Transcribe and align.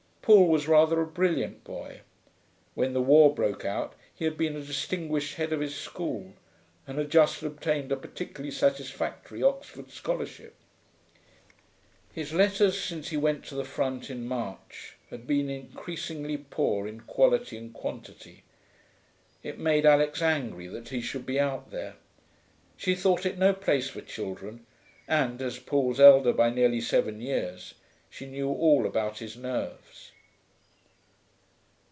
Paul 0.23 0.49
was 0.49 0.67
rather 0.67 1.01
a 1.01 1.07
brilliant 1.07 1.63
boy. 1.65 2.01
When 2.75 2.93
the 2.93 3.01
war 3.01 3.33
broke 3.33 3.65
out 3.65 3.95
he 4.13 4.23
had 4.23 4.37
been 4.37 4.55
a 4.55 4.61
distinguished 4.61 5.35
head 5.35 5.51
of 5.51 5.59
his 5.61 5.73
school, 5.75 6.33
and 6.87 6.99
had 6.99 7.09
just 7.09 7.41
obtained 7.43 7.91
a 7.91 7.97
particularly 7.97 8.51
satisfactory 8.51 9.41
Oxford 9.43 9.89
scholarship. 9.91 10.53
His 12.13 12.31
letters, 12.33 12.79
since 12.79 13.09
he 13.09 13.17
went 13.17 13.43
to 13.45 13.55
the 13.55 13.65
front 13.65 14.09
in 14.11 14.25
March, 14.27 14.95
had 15.09 15.25
been 15.27 15.49
increasingly 15.49 16.37
poor 16.37 16.87
in 16.87 17.01
quality 17.01 17.57
and 17.57 17.73
quantity. 17.73 18.43
It 19.43 19.57
made 19.57 19.87
Alix 19.87 20.21
angry 20.21 20.67
that 20.67 20.89
he 20.89 21.01
should 21.01 21.25
be 21.25 21.39
out 21.41 21.71
there. 21.71 21.95
She 22.77 22.93
thought 22.95 23.25
it 23.25 23.39
no 23.39 23.53
place 23.53 23.89
for 23.89 24.01
children, 24.01 24.65
and, 25.09 25.41
as 25.41 25.57
Paul's 25.59 25.99
elder 25.99 26.31
by 26.31 26.51
nearly 26.51 26.79
seven 26.79 27.19
years, 27.21 27.73
she 28.09 28.25
knew 28.27 28.49
all 28.49 28.85
about 28.85 29.17
his 29.19 29.35
nerves. 29.35 30.11